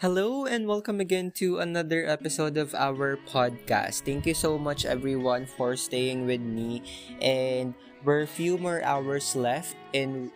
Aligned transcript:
Hello 0.00 0.48
and 0.48 0.64
welcome 0.64 0.96
again 0.96 1.28
to 1.36 1.60
another 1.60 2.08
episode 2.08 2.56
of 2.56 2.72
our 2.72 3.20
podcast. 3.28 4.00
Thank 4.00 4.24
you 4.24 4.32
so 4.32 4.56
much 4.56 4.88
everyone 4.88 5.44
for 5.44 5.76
staying 5.76 6.24
with 6.24 6.40
me 6.40 6.80
and 7.20 7.76
we're 8.00 8.24
a 8.24 8.26
few 8.26 8.56
more 8.56 8.80
hours 8.80 9.36
left 9.36 9.76
in 9.92 10.32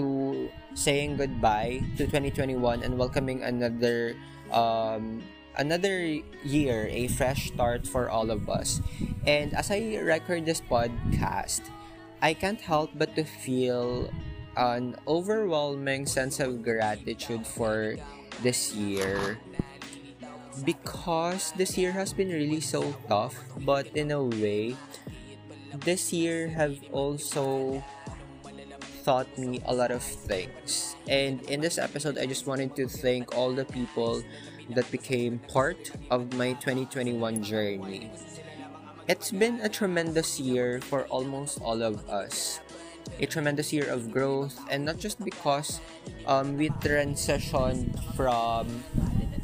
to 0.00 0.48
saying 0.72 1.20
goodbye 1.20 1.84
to 2.00 2.08
2021 2.08 2.56
and 2.80 2.96
welcoming 2.96 3.44
another 3.44 4.16
um 4.48 5.20
another 5.60 6.16
year, 6.40 6.88
a 6.88 7.04
fresh 7.12 7.52
start 7.52 7.84
for 7.84 8.08
all 8.08 8.32
of 8.32 8.48
us. 8.48 8.80
And 9.28 9.52
as 9.52 9.68
I 9.68 10.00
record 10.00 10.48
this 10.48 10.64
podcast, 10.64 11.68
I 12.24 12.32
can't 12.32 12.64
help 12.64 12.96
but 12.96 13.12
to 13.20 13.28
feel 13.28 14.08
an 14.56 14.96
overwhelming 15.04 16.08
sense 16.08 16.40
of 16.40 16.64
gratitude 16.64 17.44
for 17.44 18.00
this 18.40 18.74
year. 18.74 19.38
Because 20.64 21.52
this 21.56 21.76
year 21.76 21.92
has 21.92 22.12
been 22.12 22.28
really 22.28 22.60
so 22.60 22.94
tough 23.08 23.36
but 23.64 23.86
in 23.96 24.10
a 24.10 24.22
way 24.22 24.76
this 25.84 26.12
year 26.12 26.48
have 26.48 26.76
also 26.92 27.82
taught 29.04 29.26
me 29.38 29.60
a 29.66 29.74
lot 29.74 29.90
of 29.90 30.02
things. 30.02 30.94
And 31.08 31.42
in 31.50 31.60
this 31.60 31.78
episode 31.78 32.18
i 32.18 32.26
just 32.26 32.46
wanted 32.46 32.76
to 32.76 32.86
thank 32.86 33.34
all 33.36 33.52
the 33.52 33.64
people 33.64 34.22
that 34.70 34.88
became 34.90 35.38
part 35.50 35.90
of 36.10 36.32
my 36.34 36.52
2021 36.54 37.42
journey. 37.42 38.10
It's 39.08 39.32
been 39.32 39.60
a 39.60 39.68
tremendous 39.68 40.38
year 40.38 40.80
for 40.80 41.04
almost 41.10 41.60
all 41.60 41.82
of 41.82 42.08
us 42.08 42.60
a 43.20 43.26
tremendous 43.26 43.72
year 43.72 43.88
of 43.88 44.10
growth 44.10 44.58
and 44.70 44.84
not 44.84 44.98
just 44.98 45.22
because 45.24 45.80
um, 46.26 46.56
we 46.56 46.68
transitioned 46.80 47.92
from 48.14 48.66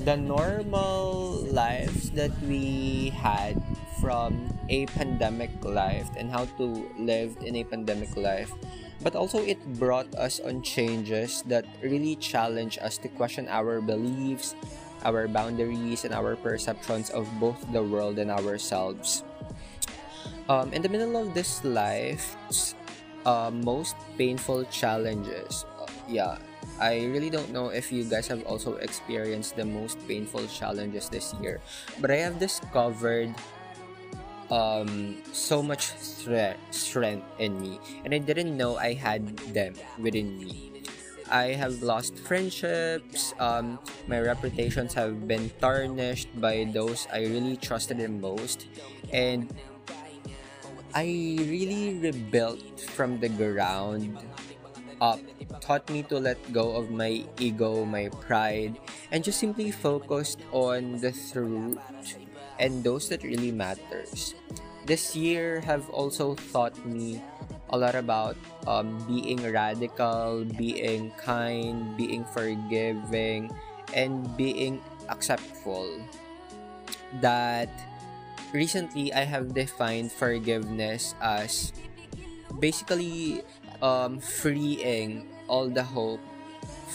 the 0.01 0.17
normal 0.17 1.45
lives 1.51 2.11
that 2.11 2.31
we 2.43 3.11
had 3.11 3.61
from 4.01 4.47
a 4.69 4.87
pandemic 4.95 5.51
life 5.63 6.09
and 6.17 6.31
how 6.31 6.45
to 6.57 6.89
live 6.99 7.37
in 7.43 7.57
a 7.57 7.65
pandemic 7.65 8.17
life 8.17 8.53
but 9.03 9.15
also 9.15 9.39
it 9.39 9.59
brought 9.79 10.13
us 10.15 10.41
on 10.41 10.63
changes 10.63 11.43
that 11.47 11.65
really 11.83 12.17
challenge 12.17 12.79
us 12.83 12.99
to 12.99 13.09
question 13.09 13.47
our 13.49 13.81
beliefs 13.81 14.55
our 15.05 15.29
boundaries 15.29 16.05
and 16.05 16.15
our 16.15 16.35
perceptions 16.37 17.11
of 17.11 17.29
both 17.39 17.59
the 17.73 17.83
world 17.83 18.19
and 18.19 18.31
ourselves. 18.31 19.23
Um, 20.49 20.73
in 20.73 20.83
the 20.83 20.89
middle 20.89 21.17
of 21.17 21.35
this 21.35 21.63
life 21.63 22.37
uh, 23.25 23.51
most 23.51 23.97
painful 24.17 24.65
challenges. 24.71 25.65
Uh, 25.81 25.87
yeah, 26.09 26.39
I 26.81 27.07
really 27.07 27.31
don't 27.31 27.51
know 27.51 27.69
if 27.69 27.91
you 27.91 28.05
guys 28.05 28.27
have 28.29 28.45
also 28.47 28.77
experienced 28.77 29.57
the 29.57 29.65
most 29.65 29.99
painful 30.07 30.47
challenges 30.47 31.09
this 31.09 31.35
year, 31.41 31.61
but 32.01 32.11
I 32.11 32.17
have 32.23 32.39
discovered 32.39 33.35
um, 34.51 35.19
so 35.33 35.63
much 35.63 35.93
strength, 35.99 36.61
strength 36.71 37.27
in 37.39 37.61
me, 37.61 37.81
and 38.05 38.15
I 38.15 38.19
didn't 38.19 38.57
know 38.57 38.77
I 38.77 38.95
had 38.95 39.37
them 39.55 39.75
within 39.99 40.39
me. 40.39 40.73
I 41.31 41.53
have 41.53 41.83
lost 41.83 42.17
friendships. 42.17 43.35
Um, 43.39 43.79
my 44.07 44.21
reputations 44.21 44.95
have 44.95 45.29
been 45.29 45.51
tarnished 45.61 46.29
by 46.41 46.65
those 46.73 47.07
I 47.13 47.29
really 47.29 47.57
trusted 47.57 47.99
the 47.99 48.09
most, 48.09 48.67
and 49.13 49.53
I 50.95 51.37
really 51.39 51.99
rebuilt 52.01 52.81
from 52.81 53.21
the 53.21 53.29
ground 53.29 54.19
up, 55.01 55.21
taught 55.61 55.89
me 55.91 56.03
to 56.11 56.19
let 56.19 56.41
go 56.53 56.75
of 56.77 56.91
my 56.91 57.25
ego, 57.39 57.85
my 57.85 58.09
pride, 58.27 58.79
and 59.13 59.23
just 59.23 59.39
simply 59.39 59.71
focused 59.71 60.41
on 60.53 60.99
the 60.99 61.13
truth 61.33 61.79
and 62.59 62.83
those 62.83 63.09
that 63.09 63.23
really 63.23 63.53
matters. 63.53 64.35
This 64.87 65.15
year 65.15 65.61
have 65.61 65.89
also 65.91 66.35
taught 66.53 66.75
me 66.87 67.23
a 67.71 67.77
lot 67.77 67.95
about 67.95 68.37
um, 68.67 68.97
being 69.07 69.45
radical, 69.53 70.45
being 70.57 71.13
kind, 71.21 71.97
being 71.97 72.25
forgiving, 72.25 73.53
and 73.93 74.25
being 74.37 74.81
acceptful. 75.09 76.01
That 77.21 77.69
recently 78.53 79.13
I 79.13 79.25
have 79.25 79.55
defined 79.55 80.13
forgiveness 80.13 81.15
as 81.21 81.73
basically 82.59 83.43
um, 83.83 84.19
freeing 84.19 85.29
all 85.49 85.69
the 85.69 85.83
hope 85.83 86.21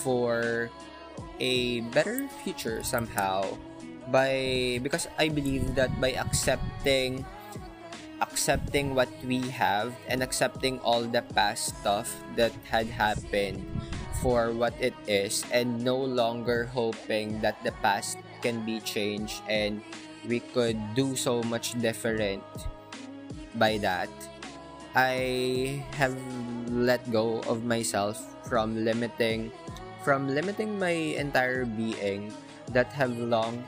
for 0.04 0.70
a 1.40 1.82
better 1.96 2.28
future 2.44 2.84
somehow 2.84 3.46
by 4.12 4.80
because 4.84 5.08
I 5.18 5.30
believe 5.30 5.76
that 5.76 5.90
by 6.02 6.14
accepting 6.14 7.26
accepting 8.22 8.96
what 8.96 9.10
we 9.26 9.42
have 9.52 9.96
and 10.08 10.24
accepting 10.24 10.80
all 10.80 11.04
the 11.04 11.22
past 11.36 11.76
stuff 11.80 12.12
that 12.36 12.52
had 12.64 12.88
happened 12.88 13.60
for 14.22 14.52
what 14.52 14.74
it 14.80 14.96
is 15.08 15.44
and 15.52 15.84
no 15.84 15.98
longer 15.98 16.66
hoping 16.72 17.40
that 17.42 17.60
the 17.64 17.72
past 17.84 18.18
can 18.42 18.64
be 18.64 18.80
changed 18.80 19.44
and 19.50 19.84
we 20.28 20.40
could 20.54 20.78
do 20.96 21.16
so 21.16 21.44
much 21.44 21.80
different 21.80 22.44
by 23.56 23.78
that. 23.80 24.10
I 24.96 25.84
have 25.98 26.14
let 26.70 27.02
go 27.12 27.42
of 27.50 27.66
myself 27.66 28.22
from 28.46 28.86
limiting 28.86 29.52
from 30.04 30.28
limiting 30.28 30.78
my 30.78 31.16
entire 31.16 31.66
being 31.66 32.30
that 32.76 32.92
have 32.92 33.16
long 33.18 33.64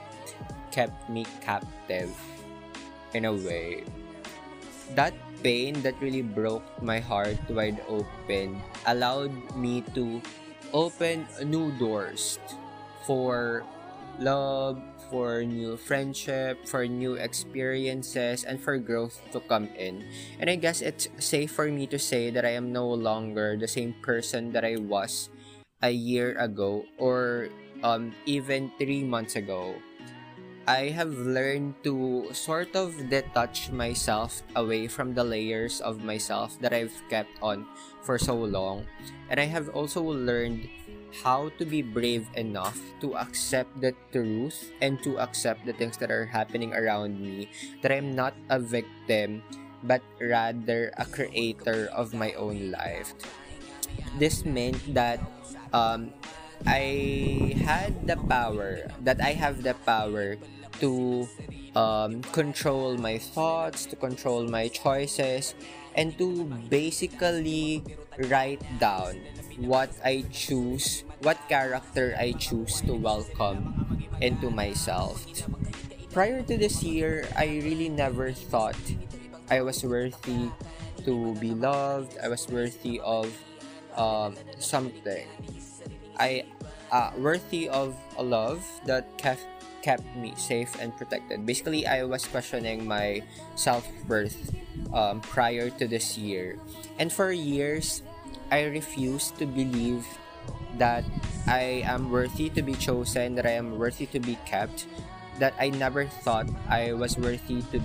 kept 0.70 1.10
me 1.10 1.26
captive 1.40 2.12
in 3.16 3.24
a 3.26 3.32
way. 3.32 3.88
That 4.94 5.16
pain 5.42 5.82
that 5.82 5.96
really 6.04 6.22
broke 6.22 6.66
my 6.84 7.00
heart 7.00 7.40
wide 7.50 7.80
open 7.88 8.62
allowed 8.86 9.32
me 9.56 9.82
to 9.96 10.22
open 10.74 11.26
new 11.48 11.72
doors 11.80 12.38
for 13.08 13.64
love, 14.20 14.82
for 15.10 15.44
new 15.44 15.78
friendship, 15.78 16.66
for 16.68 16.88
new 16.88 17.14
experiences, 17.16 18.44
and 18.44 18.60
for 18.60 18.78
growth 18.78 19.22
to 19.32 19.40
come 19.42 19.70
in. 19.78 20.04
And 20.40 20.50
I 20.50 20.56
guess 20.56 20.82
it's 20.82 21.08
safe 21.20 21.52
for 21.52 21.70
me 21.70 21.88
to 21.88 22.00
say 22.00 22.30
that 22.32 22.46
I 22.46 22.58
am 22.58 22.74
no 22.74 22.88
longer 22.90 23.58
the 23.58 23.68
same 23.68 23.94
person 24.02 24.52
that 24.54 24.66
I 24.66 24.78
was 24.78 25.30
a 25.82 25.92
year 25.92 26.38
ago 26.40 26.86
or 26.98 27.50
um, 27.84 28.14
even 28.26 28.72
three 28.78 29.04
months 29.04 29.36
ago. 29.36 29.76
I 30.66 30.90
have 30.98 31.14
learned 31.14 31.78
to 31.86 32.26
sort 32.34 32.74
of 32.74 32.98
detach 33.08 33.70
myself 33.70 34.42
away 34.56 34.88
from 34.88 35.14
the 35.14 35.24
layers 35.24 35.80
of 35.80 36.02
myself 36.02 36.58
that 36.58 36.74
I've 36.74 36.98
kept 37.08 37.30
on 37.38 37.70
for 38.02 38.18
so 38.18 38.34
long. 38.34 38.90
And 39.30 39.40
I 39.40 39.46
have 39.46 39.70
also 39.78 40.02
learned 40.02 40.66
how 41.24 41.50
to 41.58 41.66
be 41.66 41.82
brave 41.82 42.28
enough 42.36 42.80
to 43.02 43.16
accept 43.16 43.70
the 43.82 43.94
truth 44.12 44.72
and 44.82 45.02
to 45.04 45.20
accept 45.20 45.66
the 45.66 45.74
things 45.74 45.98
that 45.98 46.12
are 46.12 46.26
happening 46.26 46.74
around 46.74 47.20
me, 47.20 47.50
that 47.82 47.92
I'm 47.92 48.16
not 48.16 48.34
a 48.50 48.60
victim, 48.60 49.44
but 49.84 50.02
rather 50.20 50.92
a 50.98 51.06
creator 51.06 51.90
of 51.94 52.14
my 52.14 52.34
own 52.34 52.72
life. 52.72 53.14
This 54.20 54.46
meant 54.46 54.94
that 54.94 55.20
um, 55.74 56.12
I 56.66 57.54
had 57.62 58.08
the 58.08 58.18
power, 58.18 58.90
that 59.04 59.22
I 59.22 59.34
have 59.34 59.64
the 59.64 59.76
power 59.86 60.38
to 60.80 61.28
um, 61.76 62.22
control 62.32 62.98
my 62.98 63.18
thoughts, 63.18 63.86
to 63.88 63.96
control 63.96 64.48
my 64.48 64.68
choices, 64.68 65.56
and 65.96 66.18
to 66.18 66.46
basically 66.70 67.84
write 68.28 68.62
down 68.80 69.20
what 69.58 69.90
I 70.04 70.26
choose, 70.32 71.04
what 71.22 71.38
character 71.48 72.16
I 72.20 72.34
choose 72.34 72.82
to 72.82 72.94
welcome 72.94 74.04
into 74.22 74.50
myself. 74.50 75.26
Prior 76.12 76.42
to 76.44 76.58
this 76.58 76.84
year, 76.84 77.28
I 77.36 77.60
really 77.64 77.90
never 77.90 78.32
thought 78.32 78.80
I 79.50 79.62
was 79.62 79.84
worthy 79.84 80.52
to 81.04 81.36
be 81.36 81.52
loved, 81.52 82.18
I 82.24 82.28
was 82.28 82.48
worthy 82.48 83.00
of 83.04 83.32
um, 83.96 84.36
something. 84.60 85.28
I 86.18 86.46
uh, 86.92 87.12
worthy 87.18 87.68
of 87.68 87.96
a 88.18 88.24
love 88.24 88.64
that 88.86 89.18
kept 89.18 89.46
kept 89.86 90.02
me 90.18 90.34
safe 90.34 90.74
and 90.82 90.90
protected. 90.98 91.46
Basically, 91.46 91.86
I 91.86 92.10
was 92.10 92.26
questioning 92.26 92.90
my 92.90 93.22
self 93.54 93.86
worth 94.10 94.50
um, 94.90 95.22
prior 95.22 95.70
to 95.78 95.86
this 95.86 96.18
year, 96.18 96.58
and 96.98 97.14
for 97.14 97.30
years, 97.30 98.02
I 98.50 98.66
refused 98.66 99.38
to 99.38 99.46
believe 99.46 100.02
that 100.82 101.06
I 101.46 101.86
am 101.86 102.10
worthy 102.10 102.50
to 102.58 102.66
be 102.66 102.74
chosen, 102.74 103.38
that 103.38 103.46
I 103.46 103.54
am 103.62 103.78
worthy 103.78 104.10
to 104.10 104.20
be 104.20 104.42
kept, 104.50 104.90
that 105.38 105.54
I 105.62 105.70
never 105.70 106.10
thought 106.26 106.50
I 106.66 106.98
was 106.98 107.14
worthy 107.22 107.62
to 107.70 107.80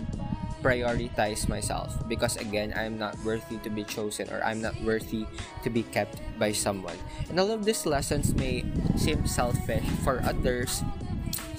prioritize 0.61 1.49
myself 1.49 1.97
because 2.05 2.37
again 2.37 2.73
I'm 2.77 3.01
not 3.01 3.17
worthy 3.25 3.57
to 3.65 3.71
be 3.73 3.81
chosen 3.81 4.29
or 4.29 4.45
I'm 4.45 4.61
not 4.61 4.77
worthy 4.85 5.25
to 5.65 5.71
be 5.73 5.83
kept 5.89 6.21
by 6.39 6.53
someone. 6.53 6.97
And 7.33 7.41
all 7.41 7.51
of 7.51 7.65
these 7.65 7.87
lessons 7.87 8.37
may 8.37 8.65
seem 8.97 9.25
selfish 9.25 9.89
for 10.05 10.21
others 10.21 10.85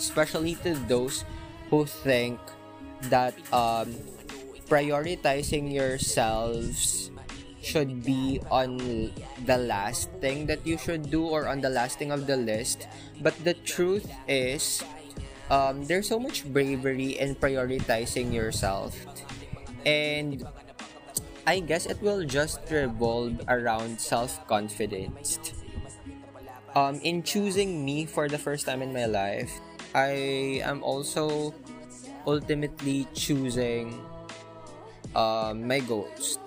especially 0.01 0.56
to 0.65 0.74
those 0.89 1.24
who 1.69 1.86
think 1.86 2.42
that 3.13 3.38
um, 3.53 3.94
prioritizing 4.65 5.69
yourselves 5.69 7.12
should 7.62 8.01
be 8.03 8.42
on 8.50 8.81
the 9.45 9.57
last 9.57 10.09
thing 10.18 10.50
that 10.50 10.65
you 10.65 10.77
should 10.77 11.13
do 11.13 11.30
or 11.30 11.45
on 11.48 11.62
the 11.62 11.69
last 11.69 12.01
thing 12.01 12.12
of 12.12 12.25
the 12.25 12.36
list. 12.36 12.89
But 13.21 13.38
the 13.45 13.53
truth 13.53 14.09
is, 14.27 14.81
um, 15.53 15.86
there's 15.86 16.09
so 16.09 16.19
much 16.19 16.44
bravery 16.50 17.19
in 17.21 17.36
prioritizing 17.36 18.33
yourself. 18.33 18.98
And 19.86 20.42
I 21.45 21.59
guess 21.59 21.86
it 21.86 22.01
will 22.01 22.25
just 22.25 22.59
revolve 22.69 23.42
around 23.48 24.00
self 24.01 24.42
confidence. 24.48 25.38
Um, 26.74 27.01
in 27.03 27.21
choosing 27.21 27.83
me 27.83 28.06
for 28.06 28.30
the 28.30 28.38
first 28.38 28.65
time 28.65 28.81
in 28.81 28.94
my 28.94 29.06
life, 29.06 29.51
I 29.94 30.64
am 30.64 30.84
also 30.84 31.54
ultimately 32.26 33.08
choosing 33.14 34.00
um, 35.16 35.68
my 35.68 35.80
ghost 35.80 36.40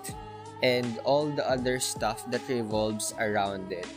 and 0.63 0.97
all 1.03 1.27
the 1.27 1.45
other 1.45 1.79
stuff 1.79 2.25
that 2.31 2.41
revolves 2.49 3.13
around 3.19 3.71
it. 3.71 3.89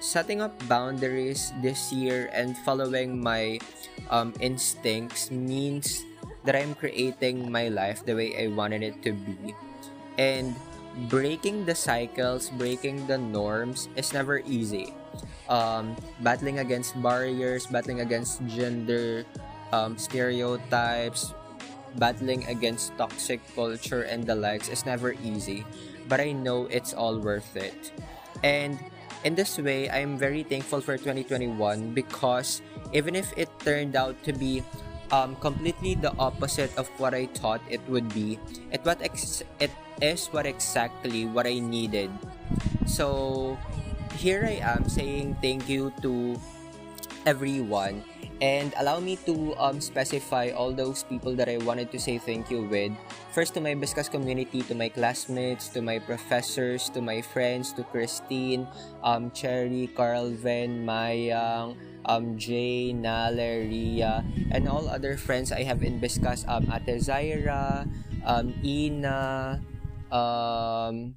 Setting 0.00 0.40
up 0.40 0.56
boundaries 0.68 1.52
this 1.62 1.92
year 1.92 2.30
and 2.32 2.56
following 2.64 3.20
my 3.20 3.60
um, 4.10 4.32
instincts 4.40 5.30
means 5.30 6.04
that 6.44 6.56
I'm 6.56 6.74
creating 6.74 7.52
my 7.52 7.68
life 7.68 8.04
the 8.04 8.14
way 8.14 8.34
I 8.34 8.48
wanted 8.48 8.82
it 8.82 9.02
to 9.02 9.12
be. 9.12 9.54
And 10.18 10.56
breaking 11.08 11.66
the 11.66 11.74
cycles, 11.74 12.50
breaking 12.50 13.06
the 13.06 13.18
norms 13.18 13.88
is 13.96 14.12
never 14.12 14.40
easy. 14.44 14.92
Um, 15.48 15.96
battling 16.20 16.60
against 16.60 16.96
barriers, 17.02 17.66
battling 17.66 18.00
against 18.00 18.40
gender 18.46 19.24
um, 19.72 19.98
stereotypes, 19.98 21.34
battling 21.96 22.46
against 22.46 22.96
toxic 22.96 23.40
culture 23.54 24.02
and 24.02 24.24
the 24.24 24.34
likes 24.34 24.68
is 24.68 24.86
never 24.86 25.12
easy, 25.24 25.64
but 26.08 26.20
I 26.20 26.32
know 26.32 26.66
it's 26.66 26.94
all 26.94 27.18
worth 27.18 27.56
it. 27.56 27.92
And 28.42 28.78
in 29.24 29.34
this 29.34 29.58
way, 29.58 29.90
I'm 29.90 30.18
very 30.18 30.42
thankful 30.42 30.80
for 30.80 30.96
2021 30.96 31.94
because 31.94 32.62
even 32.92 33.14
if 33.14 33.32
it 33.36 33.48
turned 33.60 33.96
out 33.96 34.16
to 34.24 34.32
be 34.32 34.62
um, 35.10 35.36
completely 35.36 35.94
the 35.94 36.12
opposite 36.18 36.72
of 36.76 36.88
what 36.98 37.14
I 37.14 37.26
thought 37.26 37.60
it 37.68 37.80
would 37.88 38.12
be, 38.14 38.38
it 38.72 38.80
what 38.84 39.02
ex- 39.02 39.44
it 39.60 39.70
is 40.00 40.26
what 40.32 40.46
exactly 40.46 41.26
what 41.26 41.46
I 41.46 41.60
needed. 41.60 42.10
So 42.86 43.58
here 44.16 44.44
I 44.44 44.60
am 44.62 44.88
saying 44.88 45.38
thank 45.40 45.68
you 45.68 45.92
to 46.02 46.36
everyone 47.26 48.02
and 48.42 48.74
allow 48.82 48.98
me 48.98 49.14
to 49.22 49.54
um, 49.54 49.80
specify 49.80 50.50
all 50.50 50.74
those 50.74 51.06
people 51.06 51.34
that 51.38 51.48
I 51.48 51.58
wanted 51.62 51.92
to 51.92 51.98
say 51.98 52.18
thank 52.18 52.50
you 52.50 52.66
with. 52.66 52.90
First, 53.30 53.54
to 53.54 53.60
my 53.62 53.78
Biscas 53.78 54.10
community, 54.10 54.62
to 54.66 54.74
my 54.74 54.90
classmates, 54.90 55.68
to 55.78 55.80
my 55.80 56.02
professors, 56.02 56.90
to 56.90 57.00
my 57.00 57.22
friends, 57.22 57.72
to 57.78 57.84
Christine, 57.84 58.66
um, 59.06 59.30
Cherry, 59.30 59.88
Carlvin, 59.94 60.82
Mayang, 60.82 61.78
um, 62.04 62.36
Jay, 62.36 62.92
Nale, 62.92 63.62
Ria, 63.70 64.26
and 64.50 64.68
all 64.68 64.90
other 64.90 65.16
friends 65.16 65.52
I 65.52 65.62
have 65.62 65.82
in 65.82 66.02
Biscas, 66.02 66.42
um, 66.50 66.66
Ate 66.66 66.98
Zaira, 66.98 67.86
um, 68.26 68.52
Ina, 68.66 69.62
um, 70.10 71.14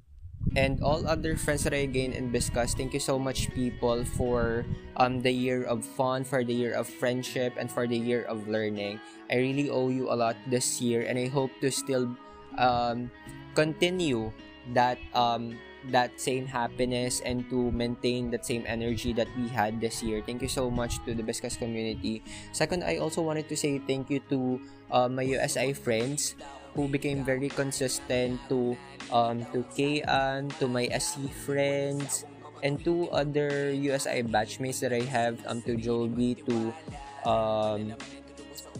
and 0.55 0.81
all 0.81 1.05
other 1.07 1.35
friends 1.35 1.63
that 1.63 1.73
I 1.73 1.85
gained 1.85 2.15
in 2.15 2.31
Biscas. 2.31 2.75
Thank 2.75 2.93
you 2.93 2.99
so 2.99 3.19
much, 3.19 3.51
people, 3.51 4.03
for 4.15 4.65
um, 4.97 5.21
the 5.21 5.31
year 5.31 5.63
of 5.63 5.85
fun, 5.85 6.23
for 6.23 6.43
the 6.43 6.53
year 6.53 6.73
of 6.73 6.87
friendship, 6.87 7.53
and 7.59 7.71
for 7.71 7.87
the 7.87 7.97
year 7.97 8.23
of 8.23 8.47
learning. 8.47 8.99
I 9.29 9.37
really 9.37 9.69
owe 9.69 9.89
you 9.89 10.11
a 10.11 10.15
lot 10.15 10.35
this 10.47 10.81
year, 10.81 11.03
and 11.03 11.19
I 11.19 11.27
hope 11.27 11.51
to 11.61 11.71
still 11.71 12.09
um, 12.57 13.11
continue 13.53 14.31
that 14.73 14.97
um, 15.13 15.59
that 15.91 16.17
same 16.19 16.45
happiness 16.47 17.21
and 17.21 17.45
to 17.49 17.69
maintain 17.71 18.31
that 18.31 18.45
same 18.45 18.63
energy 18.65 19.13
that 19.13 19.27
we 19.37 19.47
had 19.47 19.79
this 19.79 20.01
year. 20.01 20.23
Thank 20.25 20.41
you 20.41 20.49
so 20.49 20.69
much 20.69 21.03
to 21.05 21.13
the 21.13 21.21
Biscas 21.21 21.57
community. 21.57 22.23
Second, 22.53 22.83
I 22.83 22.97
also 22.97 23.21
wanted 23.21 23.49
to 23.49 23.57
say 23.57 23.77
thank 23.79 24.09
you 24.09 24.19
to 24.29 24.59
uh, 24.89 25.09
my 25.09 25.21
USI 25.21 25.73
friends 25.73 26.35
who 26.75 26.91
became 26.91 27.23
very 27.23 27.47
consistent 27.47 28.37
to 28.51 28.75
um, 29.09 29.47
to 29.55 29.63
Kayan, 29.73 30.51
to 30.59 30.67
my 30.67 30.91
SC 30.91 31.31
friends, 31.31 32.27
and 32.61 32.77
to 32.83 33.07
other 33.09 33.71
USI 33.71 34.27
batchmates 34.27 34.83
that 34.83 34.91
I 34.91 35.01
have, 35.07 35.39
um, 35.47 35.63
to 35.63 35.79
Joby, 35.79 36.35
to 36.45 36.75
um, 37.23 37.95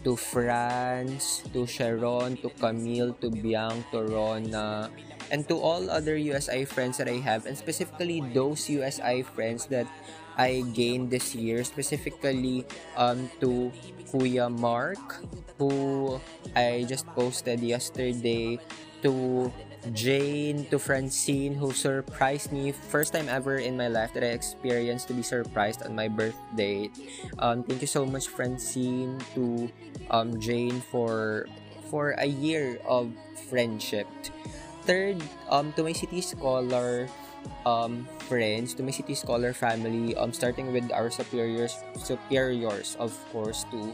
to 0.03 0.13
France, 0.13 1.42
to 1.56 1.65
Sharon, 1.65 2.38
to 2.44 2.51
Camille, 2.62 3.18
to 3.24 3.31
Biang, 3.31 3.81
to 3.89 4.06
Rona, 4.06 4.92
and 5.31 5.47
to 5.50 5.57
all 5.57 5.89
other 5.89 6.15
USI 6.15 6.65
friends 6.65 6.97
that 7.01 7.07
I 7.07 7.18
have, 7.24 7.47
and 7.47 7.57
specifically 7.57 8.21
those 8.36 8.69
USI 8.69 9.24
friends 9.24 9.65
that 9.74 9.88
I 10.37 10.63
gained 10.73 11.09
this 11.09 11.35
year, 11.35 11.63
specifically 11.63 12.65
um, 12.97 13.29
to 13.39 13.71
Kuya 14.11 14.51
Mark, 14.51 15.23
who 15.57 16.19
I 16.55 16.85
just 16.87 17.07
posted 17.15 17.59
yesterday, 17.61 18.59
to 19.03 19.51
Jane, 19.93 20.65
to 20.73 20.79
Francine, 20.79 21.53
who 21.53 21.71
surprised 21.71 22.51
me. 22.51 22.71
First 22.71 23.13
time 23.13 23.29
ever 23.29 23.57
in 23.57 23.77
my 23.77 23.87
life 23.87 24.13
that 24.13 24.23
I 24.23 24.33
experienced 24.33 25.07
to 25.09 25.13
be 25.13 25.21
surprised 25.21 25.83
on 25.83 25.95
my 25.95 26.07
birthday. 26.07 26.89
Um, 27.37 27.63
thank 27.63 27.81
you 27.81 27.87
so 27.87 28.05
much, 28.05 28.27
Francine, 28.27 29.21
to 29.35 29.69
um, 30.09 30.39
Jane 30.39 30.81
for 30.91 31.45
for 31.89 32.17
a 32.17 32.25
year 32.25 32.81
of 32.87 33.13
friendship. 33.47 34.07
Third, 34.89 35.21
um, 35.49 35.73
to 35.73 35.83
my 35.83 35.93
city 35.93 36.21
scholar 36.21 37.07
um, 37.65 38.07
friends, 38.30 38.74
to 38.75 38.83
my 38.83 38.92
city 38.92 39.15
scholar 39.15 39.53
family, 39.53 40.15
um, 40.15 40.33
starting 40.33 40.71
with 40.71 40.92
our 40.92 41.09
superiors, 41.09 41.77
superiors, 41.97 42.95
of 43.00 43.12
course, 43.31 43.65
to 43.71 43.94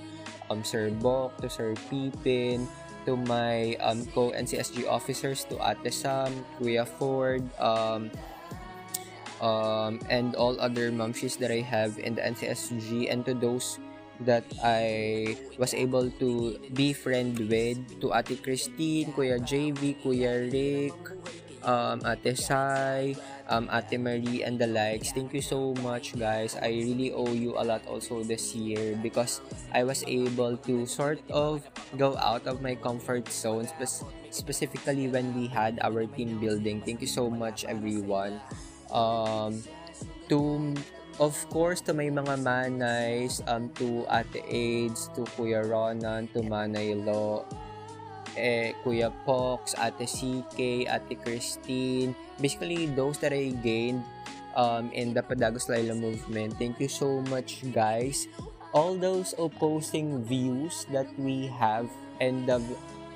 um, 0.49 0.63
Sir 0.63 0.91
Bok, 0.91 1.37
to 1.41 1.49
Sir 1.49 1.73
Pipin, 1.89 2.67
to 3.05 3.15
my 3.15 3.75
um, 3.81 4.05
co-NCSG 4.13 4.87
officers, 4.87 5.45
to 5.49 5.57
Ate 5.63 5.93
Sam, 5.93 6.45
Kuya 6.59 6.85
Ford, 6.85 7.41
um, 7.59 8.11
um, 9.41 9.99
and 10.09 10.35
all 10.35 10.59
other 10.59 10.91
momshies 10.91 11.37
that 11.39 11.49
I 11.49 11.61
have 11.61 11.97
in 11.97 12.15
the 12.15 12.21
NCSG, 12.21 13.11
and 13.11 13.25
to 13.25 13.33
those 13.33 13.79
that 14.21 14.45
I 14.63 15.35
was 15.57 15.73
able 15.73 16.09
to 16.21 16.59
be 16.73 16.93
friend 16.93 17.33
with, 17.49 17.79
to 18.01 18.13
Ate 18.13 18.43
Christine, 18.43 19.13
Kuya 19.13 19.41
JV, 19.41 19.97
Kuya 20.03 20.51
Rick, 20.51 20.93
um, 21.63 22.01
Ate 22.05 22.37
Sai, 22.37 23.15
um, 23.49 23.69
Ate 23.71 23.99
Marie, 23.99 24.43
and 24.43 24.57
the 24.57 24.67
likes. 24.67 25.11
Thank 25.11 25.33
you 25.33 25.41
so 25.41 25.73
much, 25.81 26.17
guys. 26.17 26.55
I 26.57 26.69
really 26.69 27.11
owe 27.11 27.33
you 27.33 27.57
a 27.57 27.63
lot 27.63 27.85
also 27.87 28.23
this 28.23 28.55
year 28.55 28.97
because 29.01 29.41
I 29.73 29.83
was 29.83 30.03
able 30.07 30.57
to 30.57 30.85
sort 30.85 31.19
of 31.29 31.65
go 31.97 32.17
out 32.17 32.47
of 32.47 32.61
my 32.61 32.75
comfort 32.75 33.29
zone, 33.31 33.67
spe- 33.67 34.07
specifically 34.31 35.07
when 35.07 35.33
we 35.35 35.47
had 35.47 35.79
our 35.81 36.05
team 36.05 36.39
building. 36.39 36.81
Thank 36.81 37.01
you 37.01 37.11
so 37.11 37.29
much, 37.29 37.65
everyone. 37.65 38.41
Um, 38.91 39.63
to 40.29 40.73
of 41.19 41.37
course, 41.53 41.81
to 41.85 41.93
may 41.93 42.09
mga 42.09 42.41
manays, 42.41 43.45
um, 43.45 43.69
to 43.77 44.05
Ate 44.09 44.41
AIDS, 44.41 45.09
to 45.13 45.21
Kuya 45.37 45.61
Ronan, 45.61 46.25
to 46.33 46.41
Manay 46.41 46.97
Lo, 46.97 47.45
eh, 48.37 48.73
Kuya 48.83 49.11
Pox, 49.25 49.75
Ate 49.77 50.07
CK, 50.07 50.87
Ate 50.87 51.15
Christine, 51.23 52.15
basically 52.39 52.87
those 52.87 53.17
that 53.19 53.33
I 53.33 53.51
gained 53.63 54.03
um, 54.55 54.91
in 54.91 55.13
the 55.13 55.21
Padagos 55.23 55.69
Laila 55.69 55.95
movement. 55.95 56.57
Thank 56.57 56.79
you 56.79 56.87
so 56.87 57.21
much, 57.29 57.63
guys. 57.71 58.27
All 58.73 58.95
those 58.95 59.35
opposing 59.37 60.23
views 60.23 60.87
that 60.91 61.07
we 61.19 61.47
have 61.59 61.91
and 62.19 62.47
the 62.47 62.63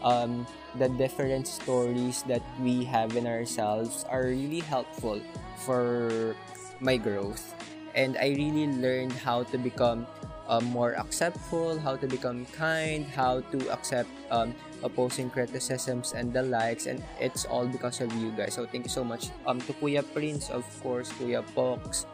um, 0.04 0.46
the 0.78 0.90
different 1.00 1.48
stories 1.48 2.24
that 2.28 2.44
we 2.62 2.84
have 2.84 3.16
in 3.16 3.26
ourselves 3.26 4.06
are 4.10 4.28
really 4.28 4.60
helpful 4.60 5.20
for 5.66 6.36
my 6.80 6.98
growth. 6.98 7.56
And 7.96 8.18
I 8.18 8.36
really 8.36 8.68
learned 8.68 9.14
how 9.14 9.44
to 9.50 9.58
become 9.58 10.06
um, 10.48 10.66
more 10.66 10.94
acceptful, 10.94 11.80
how 11.80 11.96
to 11.96 12.08
become 12.08 12.46
kind, 12.54 13.06
how 13.06 13.42
to 13.52 13.60
accept 13.72 14.10
um, 14.32 14.54
opposing 14.84 15.30
criticisms 15.30 16.14
and 16.14 16.34
the 16.34 16.44
likes, 16.44 16.86
and 16.86 17.04
it's 17.20 17.46
all 17.46 17.66
because 17.66 18.02
of 18.02 18.14
you 18.14 18.32
guys. 18.32 18.54
So 18.54 18.66
thank 18.66 18.86
you 18.86 18.94
so 18.94 19.04
much 19.04 19.30
um, 19.46 19.60
to 19.62 19.74
Kuya 19.74 20.06
Prince, 20.14 20.50
of 20.50 20.66
course, 20.82 21.12
Kuya 21.18 21.44
Pox, 21.56 22.06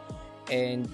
and 0.50 0.88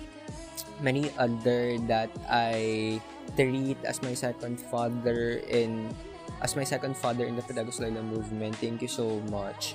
many 0.80 1.10
other 1.18 1.78
that 1.86 2.10
I 2.28 3.00
treat 3.36 3.78
as 3.84 4.02
my 4.02 4.14
second 4.14 4.60
father 4.60 5.42
in 5.46 5.94
as 6.42 6.54
my 6.54 6.64
second 6.64 6.96
father 6.96 7.26
in 7.26 7.34
the 7.34 7.42
Pedagos 7.42 7.80
Laila 7.80 8.02
movement. 8.02 8.54
Thank 8.56 8.82
you 8.82 8.88
so 8.90 9.20
much. 9.30 9.74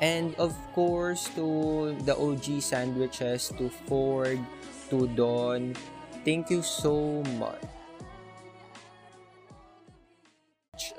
And 0.00 0.34
of 0.40 0.56
course, 0.72 1.28
to 1.36 1.92
the 2.08 2.16
OG 2.16 2.64
sandwiches, 2.64 3.52
to 3.58 3.68
Ford, 3.84 4.40
to 4.88 5.06
Don, 5.12 5.76
thank 6.24 6.50
you 6.50 6.62
so 6.62 7.22
much. 7.38 7.62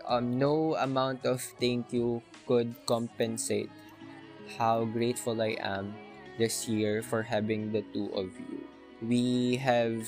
Um, 0.06 0.38
no 0.38 0.76
amount 0.76 1.26
of 1.26 1.42
thank 1.60 1.94
you 1.94 2.22
could 2.46 2.76
compensate 2.86 3.70
how 4.58 4.86
grateful 4.86 5.42
I 5.42 5.56
am 5.60 5.96
this 6.38 6.68
year 6.68 7.02
for 7.02 7.24
having 7.24 7.72
the 7.72 7.82
two 7.94 8.12
of 8.14 8.30
you. 8.38 8.68
We 9.02 9.56
have 9.58 10.06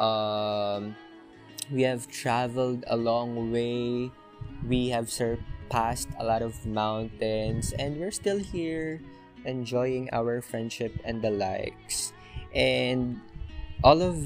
um, 0.00 0.96
we 1.70 1.82
have 1.82 2.08
traveled 2.08 2.84
a 2.86 2.96
long 2.96 3.52
way. 3.52 4.10
We 4.66 4.88
have 4.90 5.10
surpassed 5.10 6.08
a 6.18 6.24
lot 6.24 6.42
of 6.42 6.54
mountains, 6.64 7.72
and 7.78 7.96
we're 7.96 8.14
still 8.14 8.38
here 8.38 9.00
enjoying 9.44 10.08
our 10.12 10.40
friendship 10.40 10.92
and 11.04 11.20
the 11.20 11.30
likes. 11.30 12.12
And 12.54 13.20
all 13.84 14.00
of 14.00 14.16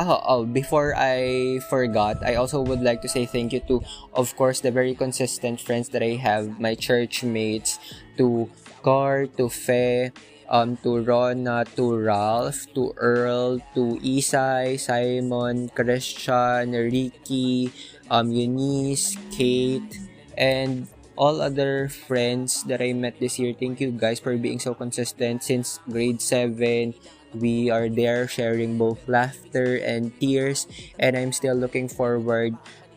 Oh, 0.00 0.18
oh, 0.26 0.42
before 0.44 0.96
I 0.96 1.60
forgot, 1.70 2.24
I 2.26 2.34
also 2.34 2.58
would 2.58 2.80
like 2.80 3.02
to 3.02 3.08
say 3.08 3.24
thank 3.24 3.52
you 3.52 3.60
to, 3.70 3.84
of 4.14 4.34
course, 4.34 4.58
the 4.58 4.72
very 4.72 4.96
consistent 4.96 5.60
friends 5.60 5.90
that 5.90 6.02
I 6.02 6.18
have, 6.18 6.58
my 6.58 6.74
church 6.74 7.22
mates, 7.22 7.78
to 8.16 8.50
Car, 8.82 9.30
to 9.38 9.46
Fe, 9.48 10.10
um, 10.48 10.74
to 10.82 11.04
Rona, 11.04 11.64
to 11.76 11.94
Ralph, 11.94 12.66
to 12.74 12.90
Earl, 12.96 13.60
to 13.78 14.00
Isai, 14.02 14.80
Simon, 14.80 15.68
Christian, 15.70 16.72
Ricky, 16.72 17.70
um, 18.10 18.32
Eunice, 18.32 19.14
Kate, 19.30 20.02
and 20.36 20.88
all 21.14 21.40
other 21.40 21.86
friends 21.88 22.64
that 22.64 22.82
I 22.82 22.92
met 22.92 23.20
this 23.20 23.38
year. 23.38 23.54
Thank 23.54 23.78
you 23.78 23.92
guys 23.92 24.18
for 24.18 24.34
being 24.36 24.58
so 24.58 24.74
consistent 24.74 25.44
since 25.44 25.78
grade 25.86 26.20
7. 26.20 26.94
We 27.34 27.70
are 27.70 27.88
there 27.88 28.28
sharing 28.28 28.76
both 28.76 29.08
laughter 29.08 29.76
and 29.80 30.12
tears, 30.20 30.66
and 30.98 31.16
I'm 31.16 31.32
still 31.32 31.56
looking 31.56 31.88
forward 31.88 32.56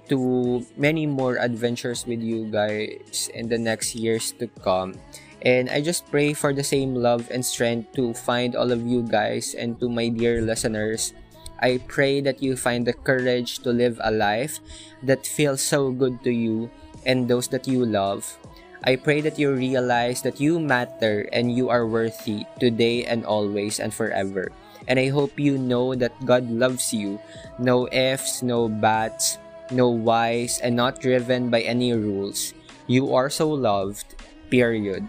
to 0.09 0.65
many 0.77 1.05
more 1.07 1.37
adventures 1.37 2.05
with 2.05 2.21
you 2.21 2.45
guys 2.51 3.29
in 3.33 3.49
the 3.49 3.57
next 3.57 3.95
years 3.95 4.31
to 4.37 4.47
come. 4.61 4.99
And 5.41 5.69
I 5.69 5.81
just 5.81 6.09
pray 6.09 6.33
for 6.33 6.53
the 6.53 6.63
same 6.63 6.95
love 6.95 7.29
and 7.31 7.45
strength 7.45 7.93
to 7.95 8.13
find 8.13 8.55
all 8.55 8.71
of 8.71 8.85
you 8.85 9.03
guys 9.03 9.53
and 9.53 9.79
to 9.79 9.89
my 9.89 10.09
dear 10.09 10.41
listeners. 10.41 11.13
I 11.59 11.79
pray 11.87 12.19
that 12.21 12.43
you 12.43 12.57
find 12.57 12.85
the 12.85 12.93
courage 12.93 13.59
to 13.59 13.71
live 13.71 13.99
a 14.03 14.11
life 14.11 14.59
that 15.03 15.25
feels 15.25 15.61
so 15.61 15.91
good 15.91 16.23
to 16.23 16.31
you 16.31 16.69
and 17.05 17.27
those 17.27 17.47
that 17.49 17.67
you 17.67 17.85
love. 17.85 18.37
I 18.85 18.95
pray 18.95 19.21
that 19.21 19.39
you 19.41 19.49
realize 19.51 20.21
that 20.21 20.39
you 20.39 20.59
matter 20.59 21.27
and 21.33 21.49
you 21.49 21.69
are 21.69 21.89
worthy 21.89 22.45
today 22.59 23.03
and 23.05 23.25
always 23.25 23.79
and 23.79 23.93
forever. 23.93 24.51
And 24.87 24.99
I 24.99 25.09
hope 25.09 25.39
you 25.39 25.57
know 25.57 25.95
that 25.95 26.13
God 26.25 26.45
loves 26.49 26.93
you. 26.93 27.17
No 27.57 27.89
ifs, 27.89 28.43
no 28.43 28.69
buts, 28.69 29.39
no 29.71 29.89
whys, 29.89 30.61
and 30.61 30.75
not 30.75 31.01
driven 31.01 31.49
by 31.49 31.61
any 31.61 31.93
rules. 31.93 32.53
You 32.85 33.15
are 33.15 33.29
so 33.29 33.49
loved, 33.49 34.05
period. 34.51 35.07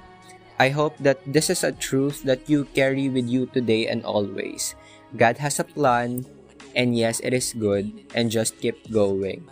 I 0.58 0.70
hope 0.70 0.96
that 1.04 1.20
this 1.28 1.50
is 1.50 1.62
a 1.62 1.76
truth 1.76 2.24
that 2.24 2.48
you 2.48 2.64
carry 2.72 3.10
with 3.10 3.28
you 3.28 3.44
today 3.52 3.88
and 3.88 4.00
always. 4.04 4.74
God 5.20 5.36
has 5.36 5.60
a 5.60 5.68
plan, 5.68 6.24
and 6.74 6.96
yes, 6.96 7.20
it 7.20 7.36
is 7.36 7.52
good, 7.52 7.92
and 8.16 8.32
just 8.32 8.56
keep 8.64 8.80
going. 8.88 9.44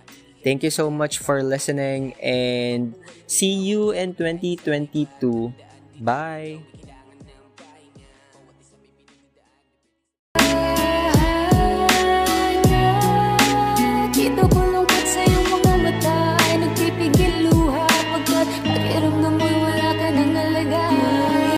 Thank 0.45 0.63
you 0.63 0.71
so 0.71 0.91
much 0.91 1.19
for 1.19 1.43
listening 1.43 2.13
and 2.21 2.95
see 3.27 3.55
you 3.55 3.91
in 3.91 4.15
2022. 4.15 5.55
Bye. 6.01 6.61